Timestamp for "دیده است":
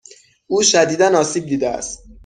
1.45-2.03